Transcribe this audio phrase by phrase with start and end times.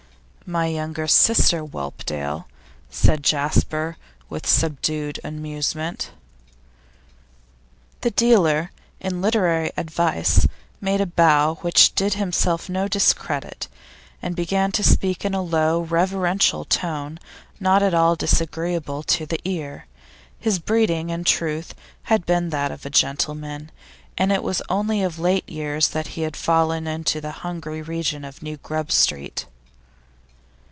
[0.43, 2.45] 'My younger sister, Whelpdale,'
[2.89, 3.95] said Jasper,
[4.29, 6.11] with subdued amusement.
[8.01, 10.45] The dealer in literary advice
[10.81, 12.33] made a bow which did him
[12.67, 13.69] no discredit,
[14.21, 17.17] and began to speak in a low, reverential tone
[17.61, 19.87] not at all disagreeable to the ear.
[20.37, 21.73] His breeding, in truth,
[22.03, 23.71] had been that of a gentleman,
[24.17, 28.25] and it was only of late years that he had fallen into the hungry region
[28.25, 29.45] of New Grub Street.